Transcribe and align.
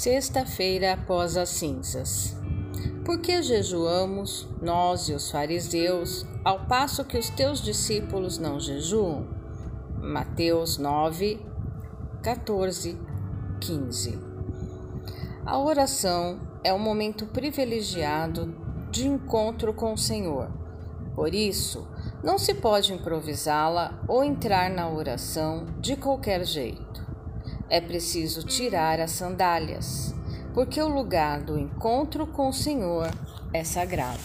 Sexta-feira 0.00 0.94
após 0.94 1.36
as 1.36 1.50
cinzas. 1.50 2.34
Por 3.04 3.20
que 3.20 3.42
jejuamos, 3.42 4.48
nós 4.62 5.10
e 5.10 5.12
os 5.12 5.30
fariseus, 5.30 6.24
ao 6.42 6.60
passo 6.60 7.04
que 7.04 7.18
os 7.18 7.28
teus 7.28 7.60
discípulos 7.60 8.38
não 8.38 8.58
jejuam? 8.58 9.28
Mateus 9.98 10.78
9, 10.78 11.38
14, 12.22 12.98
15. 13.60 14.18
A 15.44 15.58
oração 15.58 16.40
é 16.64 16.72
um 16.72 16.78
momento 16.78 17.26
privilegiado 17.26 18.56
de 18.90 19.06
encontro 19.06 19.74
com 19.74 19.92
o 19.92 19.98
Senhor. 19.98 20.50
Por 21.14 21.34
isso, 21.34 21.86
não 22.24 22.38
se 22.38 22.54
pode 22.54 22.94
improvisá-la 22.94 24.00
ou 24.08 24.24
entrar 24.24 24.70
na 24.70 24.88
oração 24.88 25.66
de 25.78 25.94
qualquer 25.94 26.46
jeito 26.46 27.09
é 27.70 27.80
preciso 27.80 28.42
tirar 28.42 29.00
as 29.00 29.12
sandálias, 29.12 30.12
porque 30.52 30.82
o 30.82 30.88
lugar 30.88 31.40
do 31.40 31.56
encontro 31.56 32.26
com 32.26 32.48
o 32.48 32.52
Senhor 32.52 33.08
é 33.54 33.62
sagrado. 33.62 34.18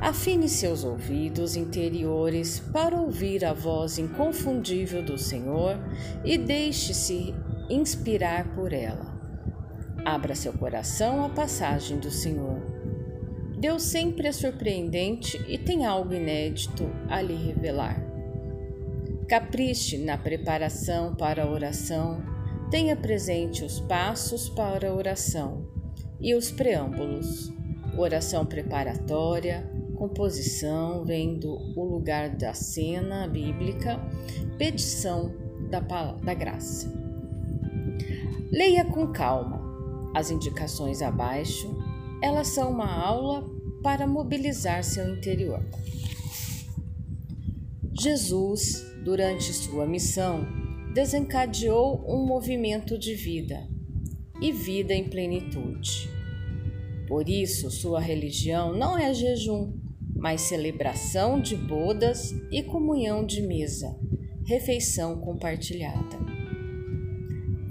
Afine 0.00 0.48
seus 0.48 0.84
ouvidos 0.84 1.56
interiores 1.56 2.60
para 2.72 2.98
ouvir 2.98 3.44
a 3.44 3.52
voz 3.52 3.98
inconfundível 3.98 5.02
do 5.02 5.18
Senhor 5.18 5.76
e 6.24 6.38
deixe-se 6.38 7.34
inspirar 7.68 8.54
por 8.54 8.72
ela. 8.72 9.18
Abra 10.04 10.34
seu 10.34 10.52
coração 10.52 11.24
à 11.24 11.28
passagem 11.28 11.98
do 11.98 12.10
Senhor. 12.10 12.60
Deus 13.58 13.82
sempre 13.82 14.26
é 14.28 14.32
surpreendente 14.32 15.42
e 15.46 15.58
tem 15.58 15.84
algo 15.84 16.14
inédito 16.14 16.90
a 17.08 17.20
lhe 17.20 17.34
revelar. 17.34 18.09
Capriche 19.30 19.96
na 19.96 20.18
preparação 20.18 21.14
para 21.14 21.44
a 21.44 21.48
oração, 21.48 22.20
tenha 22.68 22.96
presente 22.96 23.64
os 23.64 23.78
passos 23.78 24.48
para 24.48 24.90
a 24.90 24.92
oração 24.92 25.68
e 26.20 26.34
os 26.34 26.50
preâmbulos. 26.50 27.48
Oração 27.96 28.44
preparatória, 28.44 29.70
composição, 29.94 31.04
vendo 31.04 31.48
o 31.76 31.84
lugar 31.84 32.30
da 32.30 32.52
cena 32.54 33.28
bíblica, 33.28 34.00
petição 34.58 35.32
da, 35.70 35.78
da 35.78 36.34
graça. 36.34 36.92
Leia 38.50 38.84
com 38.84 39.12
calma 39.12 39.62
as 40.12 40.32
indicações 40.32 41.02
abaixo, 41.02 41.72
elas 42.20 42.48
são 42.48 42.72
uma 42.72 42.92
aula 42.92 43.48
para 43.80 44.08
mobilizar 44.08 44.82
seu 44.82 45.08
interior. 45.08 45.64
Jesus 47.92 48.89
durante 49.04 49.52
sua 49.52 49.86
missão, 49.86 50.46
desencadeou 50.92 52.04
um 52.06 52.26
movimento 52.26 52.98
de 52.98 53.14
vida 53.14 53.66
e 54.40 54.52
vida 54.52 54.92
em 54.92 55.08
plenitude. 55.08 56.10
Por 57.06 57.28
isso, 57.28 57.70
sua 57.70 58.00
religião 58.00 58.76
não 58.76 58.98
é 58.98 59.12
jejum, 59.12 59.72
mas 60.14 60.42
celebração 60.42 61.40
de 61.40 61.56
bodas 61.56 62.34
e 62.50 62.62
comunhão 62.62 63.24
de 63.24 63.42
mesa, 63.42 63.96
refeição 64.44 65.20
compartilhada. 65.20 66.18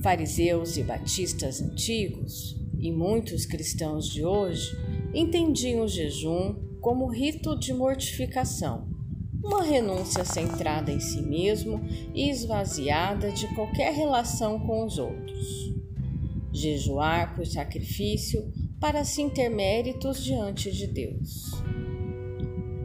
Fariseus 0.02 0.77
e 0.77 0.83
batistas 0.83 1.61
antigos 1.61 2.58
e 2.80 2.91
muitos 2.91 3.45
cristãos 3.45 4.08
de 4.08 4.23
hoje 4.23 4.71
entendiam 5.14 5.83
o 5.83 5.88
jejum 5.88 6.55
como 6.80 7.08
rito 7.08 7.58
de 7.59 7.73
mortificação 7.73 8.98
uma 9.43 9.63
renúncia 9.63 10.25
centrada 10.25 10.91
em 10.91 10.99
si 10.99 11.21
mesmo 11.21 11.81
e 12.13 12.29
esvaziada 12.29 13.31
de 13.31 13.47
qualquer 13.55 13.93
relação 13.93 14.59
com 14.59 14.85
os 14.85 14.97
outros. 14.97 15.73
Jejuar 16.52 17.36
por 17.36 17.45
sacrifício 17.45 18.52
para 18.80 19.03
se 19.03 19.30
ter 19.30 19.49
méritos 19.49 20.23
diante 20.23 20.71
de 20.71 20.87
Deus. 20.87 21.52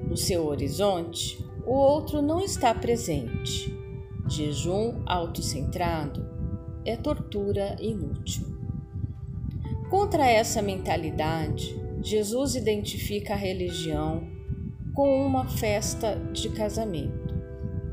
No 0.09 0.17
seu 0.17 0.47
horizonte, 0.47 1.39
o 1.67 1.73
outro 1.73 2.21
não 2.21 2.41
está 2.41 2.75
presente. 2.75 3.75
Jejum 4.29 5.03
autocentrado 5.07 6.25
é 6.85 6.97
tortura 6.97 7.77
inútil. 7.81 8.55
Contra 9.91 10.27
essa 10.27 10.61
mentalidade, 10.61 11.75
Jesus 12.03 12.55
identifica 12.55 13.33
a 13.33 13.37
religião 13.37 14.34
com 14.95 15.27
uma 15.27 15.49
festa 15.49 16.15
de 16.33 16.49
casamento, 16.51 17.35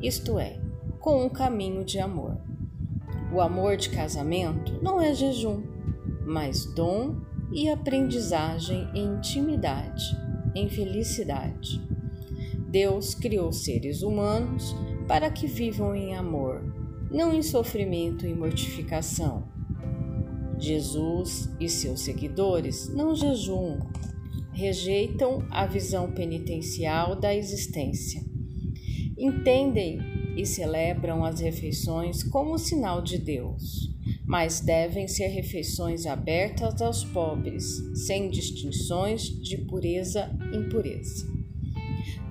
isto 0.04 0.38
é, 0.38 0.62
com 1.00 1.26
um 1.26 1.30
caminho 1.30 1.84
de 1.84 2.00
amor. 2.00 2.38
O 3.34 3.42
amor 3.42 3.76
de 3.76 3.90
casamento 3.90 4.80
não 4.84 5.02
é 5.02 5.12
jejum, 5.12 5.64
mas 6.24 6.64
dom 6.76 7.16
e 7.52 7.70
aprendizagem 7.70 8.88
em 8.94 9.16
intimidade, 9.16 10.16
em 10.54 10.70
felicidade. 10.70 11.82
Deus 12.70 13.16
criou 13.16 13.52
seres 13.52 14.04
humanos 14.04 14.76
para 15.08 15.32
que 15.32 15.48
vivam 15.48 15.96
em 15.96 16.16
amor, 16.16 16.64
não 17.10 17.34
em 17.34 17.42
sofrimento 17.42 18.28
e 18.28 18.34
mortificação. 18.34 19.44
Jesus 20.60 21.50
e 21.60 21.68
seus 21.68 22.02
seguidores 22.02 22.94
não 22.94 23.16
jejuam, 23.16 23.80
rejeitam 24.62 25.44
a 25.50 25.66
visão 25.66 26.12
penitencial 26.12 27.20
da 27.20 27.36
existência. 27.36 28.22
Entendem 29.18 30.00
e 30.38 30.46
celebram 30.46 31.26
as 31.26 31.40
refeições 31.40 32.22
como 32.22 32.60
sinal 32.60 33.02
de 33.02 33.18
Deus, 33.18 33.90
mas 34.24 34.62
devem 34.62 35.08
ser 35.08 35.28
refeições 35.30 36.06
abertas 36.06 36.80
aos 36.80 37.04
pobres, 37.04 37.66
sem 38.06 38.30
distinções 38.30 39.24
de 39.24 39.58
pureza 39.58 40.30
e 40.54 40.58
impureza. 40.58 41.26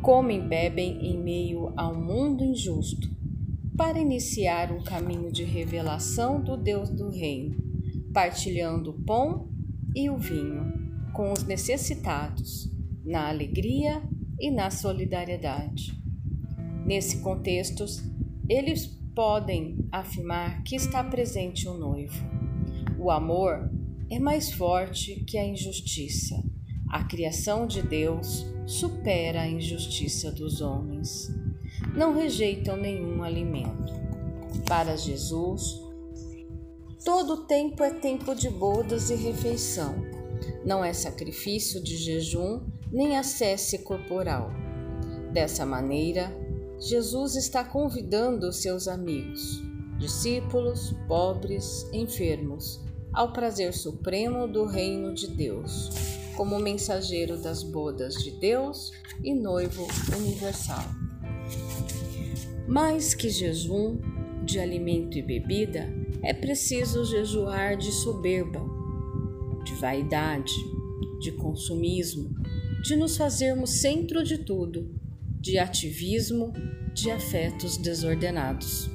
Comem 0.00 0.38
e 0.38 0.48
bebem 0.48 1.06
em 1.06 1.18
meio 1.18 1.72
a 1.76 1.88
um 1.88 2.00
mundo 2.00 2.44
injusto, 2.44 3.10
para 3.76 3.98
iniciar 3.98 4.70
um 4.70 4.82
caminho 4.82 5.32
de 5.32 5.42
revelação 5.42 6.40
do 6.40 6.56
Deus 6.56 6.90
do 6.90 7.10
Reino, 7.10 7.56
partilhando 8.12 8.90
o 8.90 9.02
pão 9.04 9.48
e 9.94 10.08
o 10.08 10.16
vinho 10.16 10.79
com 11.20 11.34
os 11.34 11.42
necessitados, 11.44 12.72
na 13.04 13.28
alegria 13.28 14.02
e 14.40 14.50
na 14.50 14.70
solidariedade. 14.70 15.92
Nesse 16.86 17.18
contexto, 17.18 17.84
eles 18.48 18.86
podem 19.14 19.86
afirmar 19.92 20.62
que 20.62 20.74
está 20.74 21.04
presente 21.04 21.68
o 21.68 21.74
um 21.74 21.76
noivo. 21.76 22.24
O 22.98 23.10
amor 23.10 23.70
é 24.08 24.18
mais 24.18 24.50
forte 24.50 25.22
que 25.26 25.36
a 25.36 25.44
injustiça. 25.44 26.42
A 26.88 27.04
criação 27.04 27.66
de 27.66 27.82
Deus 27.82 28.46
supera 28.64 29.42
a 29.42 29.46
injustiça 29.46 30.32
dos 30.32 30.62
homens. 30.62 31.28
Não 31.94 32.14
rejeitam 32.14 32.78
nenhum 32.78 33.22
alimento. 33.22 33.92
Para 34.66 34.96
Jesus, 34.96 35.82
todo 37.04 37.44
tempo 37.44 37.82
é 37.82 37.90
tempo 37.90 38.34
de 38.34 38.48
bodas 38.48 39.10
e 39.10 39.16
refeição 39.16 40.18
não 40.64 40.84
é 40.84 40.92
sacrifício 40.92 41.82
de 41.82 41.96
jejum 41.96 42.62
nem 42.92 43.16
acesse 43.16 43.78
corporal. 43.78 44.50
Dessa 45.32 45.64
maneira, 45.64 46.34
Jesus 46.78 47.36
está 47.36 47.62
convidando 47.62 48.52
seus 48.52 48.88
amigos, 48.88 49.62
discípulos, 49.98 50.94
pobres, 51.06 51.86
enfermos, 51.92 52.80
ao 53.12 53.32
prazer 53.32 53.74
supremo 53.74 54.46
do 54.46 54.64
reino 54.64 55.14
de 55.14 55.26
Deus, 55.28 55.90
como 56.36 56.58
mensageiro 56.58 57.36
das 57.36 57.62
bodas 57.62 58.14
de 58.14 58.30
Deus 58.32 58.92
e 59.22 59.34
noivo 59.34 59.86
universal. 60.16 60.84
Mais 62.66 63.14
que 63.14 63.28
jejum 63.28 63.98
de 64.44 64.58
alimento 64.58 65.18
e 65.18 65.22
bebida, 65.22 65.88
é 66.22 66.32
preciso 66.32 67.04
jejuar 67.04 67.76
de 67.76 67.92
soberba, 67.92 68.60
vaidade, 69.80 70.52
de 71.20 71.32
consumismo, 71.32 72.30
de 72.82 72.96
nos 72.96 73.16
fazermos 73.16 73.70
centro 73.70 74.22
de 74.22 74.38
tudo, 74.38 74.94
de 75.40 75.58
ativismo, 75.58 76.52
de 76.94 77.10
afetos 77.10 77.78
desordenados. 77.78 78.90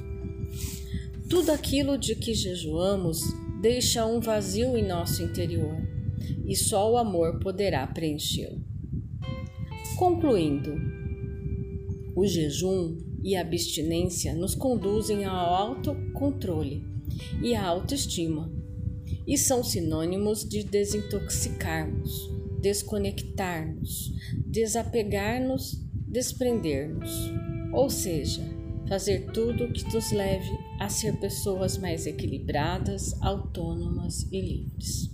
Tudo 1.28 1.50
aquilo 1.50 1.98
de 1.98 2.14
que 2.14 2.32
jejuamos 2.32 3.20
deixa 3.60 4.06
um 4.06 4.20
vazio 4.20 4.76
em 4.76 4.86
nosso 4.86 5.22
interior 5.22 5.76
e 6.46 6.54
só 6.54 6.92
o 6.92 6.96
amor 6.96 7.40
poderá 7.40 7.84
preenchê-lo. 7.86 8.64
Concluindo, 9.96 10.72
o 12.14 12.24
jejum 12.26 12.96
e 13.24 13.34
a 13.34 13.40
abstinência 13.40 14.34
nos 14.34 14.54
conduzem 14.54 15.24
ao 15.24 15.52
autocontrole 15.52 16.84
e 17.42 17.54
à 17.54 17.64
autoestima 17.64 18.65
e 19.26 19.36
são 19.36 19.64
sinônimos 19.64 20.48
de 20.48 20.62
desintoxicarmos, 20.62 22.30
desconectarmos, 22.60 24.12
desapegar-nos, 24.46 25.82
desprender-nos, 26.06 27.10
ou 27.72 27.90
seja, 27.90 28.42
fazer 28.88 29.26
tudo 29.32 29.72
que 29.72 29.84
nos 29.92 30.12
leve 30.12 30.50
a 30.78 30.88
ser 30.88 31.16
pessoas 31.18 31.76
mais 31.76 32.06
equilibradas, 32.06 33.20
autônomas 33.20 34.22
e 34.30 34.40
livres. 34.40 35.10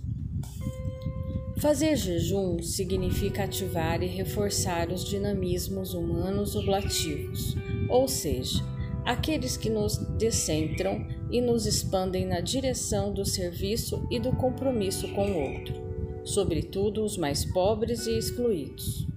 Fazer 1.57 1.95
jejum 1.95 2.61
significa 2.61 3.45
ativar 3.45 4.03
e 4.03 4.07
reforçar 4.07 4.91
os 4.91 5.03
dinamismos 5.05 5.93
humanos 5.93 6.55
oblativos, 6.55 7.55
ou 7.89 8.07
seja, 8.07 8.61
aqueles 9.05 9.57
que 9.57 9.69
nos 9.69 9.97
descentram 10.17 11.05
e 11.29 11.41
nos 11.41 11.65
expandem 11.65 12.25
na 12.25 12.39
direção 12.39 13.13
do 13.13 13.25
serviço 13.25 14.07
e 14.09 14.19
do 14.19 14.31
compromisso 14.33 15.07
com 15.09 15.31
o 15.31 15.53
outro, 15.53 15.75
sobretudo 16.23 17.03
os 17.03 17.17
mais 17.17 17.43
pobres 17.45 18.07
e 18.07 18.17
excluídos. 18.17 19.07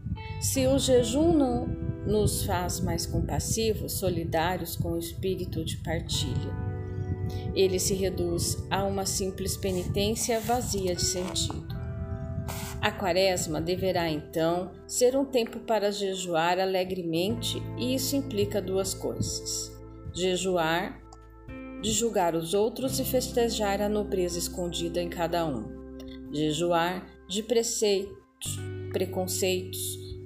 Se 0.41 0.67
o 0.67 0.79
jejum 0.79 1.33
não 1.33 1.67
nos 2.06 2.44
faz 2.44 2.81
mais 2.81 3.06
compassivos, 3.06 3.93
solidários 3.93 4.77
com 4.77 4.93
o 4.93 4.99
espírito 4.99 5.65
de 5.65 5.77
partilha, 5.79 6.67
ele 7.55 7.79
se 7.79 7.94
reduz 7.94 8.56
a 8.71 8.85
uma 8.85 9.05
simples 9.06 9.56
penitência 9.56 10.38
vazia 10.41 10.94
de 10.94 11.03
sentido. 11.03 11.67
A 12.81 12.93
quaresma 12.93 13.61
deverá 13.61 14.09
então 14.09 14.71
ser 14.87 15.17
um 15.17 15.25
tempo 15.25 15.59
para 15.61 15.91
jejuar 15.91 16.61
alegremente, 16.61 17.61
e 17.77 17.94
isso 17.94 18.15
implica 18.15 18.62
duas 18.62 18.94
coisas: 18.94 19.75
jejuar, 20.16 20.98
de 21.82 21.92
julgar 21.92 22.34
os 22.34 22.54
outros 22.54 22.98
e 22.98 23.04
festejar 23.04 23.82
a 23.82 23.88
nobreza 23.88 24.38
escondida 24.38 25.00
em 25.00 25.10
cada 25.10 25.46
um, 25.46 25.64
jejuar 26.32 27.06
de 27.28 27.42
preceitos, 27.42 28.16
preconceitos 28.92 29.78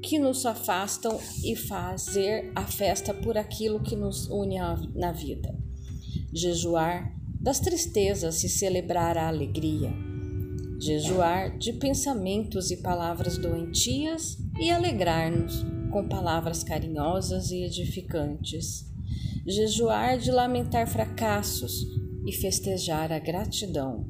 que 0.03 0.19
nos 0.19 0.47
afastam 0.47 1.19
e 1.45 1.55
fazer 1.57 2.53
a 2.55 2.65
festa 2.65 3.13
por 3.13 3.37
aquilo 3.37 3.81
que 3.81 3.97
nos 3.97 4.29
une 4.29 4.57
na 4.95 5.13
vida. 5.13 5.55
Jejuar 6.33 7.13
das 7.41 7.59
tristezas 7.59 8.45
e 8.45 8.49
celebrar 8.49 9.19
a 9.19 9.29
alegria. 9.29 9.93
Jejuar 10.79 11.59
de 11.59 11.75
pensamentos 11.75 12.71
e 12.71 12.79
palavras 12.79 13.37
doentias 13.37 14.39
e 14.59 14.71
alegrar-nos 14.71 15.65
com 15.91 16.09
palavras 16.09 16.63
carinhosas 16.63 17.51
e 17.51 17.65
edificantes, 17.65 18.90
jejuar 19.47 20.19
de 20.19 20.31
lamentar 20.31 20.87
fracassos 20.87 21.87
e 22.27 22.33
festejar 22.33 23.13
a 23.13 23.19
gratidão, 23.19 24.07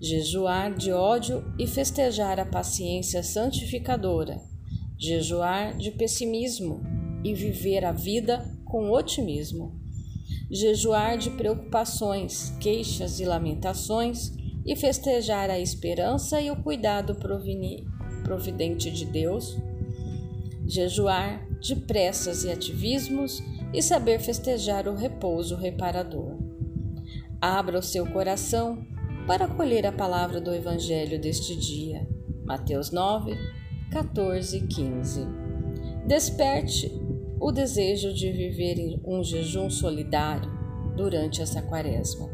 jejuar 0.00 0.74
de 0.74 0.92
ódio 0.92 1.44
e 1.58 1.66
festejar 1.66 2.40
a 2.40 2.44
paciência 2.44 3.22
santificadora, 3.22 4.40
jejuar 4.98 5.76
de 5.76 5.90
pessimismo 5.90 6.82
e 7.22 7.34
viver 7.34 7.84
a 7.84 7.92
vida 7.92 8.44
com 8.64 8.90
otimismo, 8.90 9.78
jejuar 10.50 11.18
de 11.18 11.30
preocupações, 11.30 12.50
queixas 12.60 13.20
e 13.20 13.24
lamentações 13.24 14.32
e 14.64 14.74
festejar 14.74 15.50
a 15.50 15.58
esperança 15.58 16.40
e 16.40 16.50
o 16.50 16.56
cuidado 16.56 17.16
providente 18.24 18.90
de 18.90 19.04
Deus, 19.04 19.56
jejuar 20.66 21.46
de 21.60 21.76
pressas 21.76 22.44
e 22.44 22.50
ativismos 22.50 23.40
e 23.76 23.82
saber 23.82 24.18
festejar 24.18 24.88
o 24.88 24.94
repouso 24.94 25.54
reparador. 25.54 26.38
Abra 27.38 27.78
o 27.78 27.82
seu 27.82 28.06
coração 28.06 28.82
para 29.26 29.44
acolher 29.44 29.86
a 29.86 29.92
palavra 29.92 30.40
do 30.40 30.54
Evangelho 30.54 31.20
deste 31.20 31.54
dia. 31.54 32.08
Mateus 32.46 32.90
9, 32.90 33.36
14 33.92 34.56
e 34.56 34.66
15. 34.66 35.26
Desperte 36.06 36.90
o 37.38 37.52
desejo 37.52 38.14
de 38.14 38.32
viver 38.32 38.98
um 39.04 39.22
jejum 39.22 39.68
solidário 39.68 40.50
durante 40.96 41.42
essa 41.42 41.60
quaresma. 41.60 42.30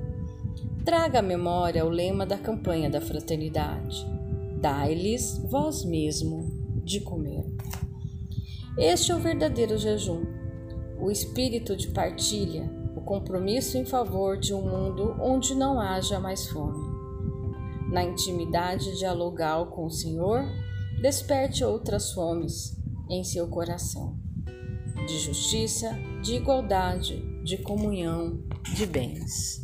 Traga 0.84 1.18
à 1.18 1.22
memória 1.22 1.84
o 1.84 1.88
lema 1.88 2.24
da 2.24 2.38
campanha 2.38 2.88
da 2.88 3.00
fraternidade: 3.00 4.06
Dai-lhes 4.60 5.38
vós 5.50 5.84
mesmo 5.84 6.46
de 6.84 7.00
comer. 7.00 7.44
Este 8.78 9.10
é 9.10 9.16
o 9.16 9.18
verdadeiro 9.18 9.76
jejum, 9.76 10.24
o 11.02 11.10
espírito 11.10 11.76
de 11.76 11.88
partilha, 11.88 12.70
o 12.94 13.00
compromisso 13.00 13.76
em 13.76 13.84
favor 13.84 14.38
de 14.38 14.54
um 14.54 14.62
mundo 14.62 15.16
onde 15.20 15.52
não 15.52 15.80
haja 15.80 16.20
mais 16.20 16.46
fome. 16.46 16.78
Na 17.90 18.04
intimidade 18.04 18.96
dialogal 18.96 19.66
com 19.66 19.86
o 19.86 19.90
Senhor, 19.90 20.44
desperte 21.00 21.64
outras 21.64 22.12
fomes 22.12 22.80
em 23.10 23.24
seu 23.24 23.48
coração, 23.48 24.16
de 25.04 25.18
justiça, 25.18 25.90
de 26.22 26.36
igualdade, 26.36 27.20
de 27.42 27.58
comunhão, 27.58 28.40
de 28.72 28.86
bens. 28.86 29.60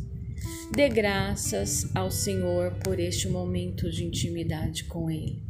Dê 0.73 0.89
graças 0.89 1.89
ao 1.95 2.11
Senhor 2.11 2.73
por 2.83 2.99
este 2.99 3.29
momento 3.29 3.89
de 3.89 4.03
intimidade 4.03 4.83
com 4.83 5.09
Ele. 5.09 5.41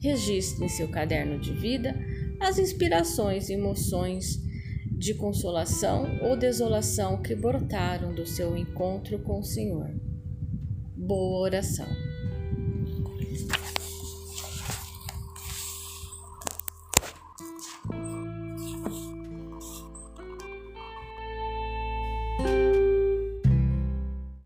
Registre 0.00 0.64
em 0.64 0.68
seu 0.68 0.88
caderno 0.88 1.38
de 1.38 1.52
vida 1.52 1.94
as 2.40 2.58
inspirações 2.58 3.48
e 3.48 3.52
emoções 3.52 4.44
de 4.96 5.12
consolação 5.12 6.06
ou 6.22 6.36
desolação 6.36 7.20
que 7.20 7.34
brotaram 7.34 8.14
do 8.14 8.26
seu 8.26 8.56
encontro 8.56 9.18
com 9.18 9.40
o 9.40 9.44
Senhor. 9.44 9.90
Boa 10.96 11.40
oração. 11.40 11.86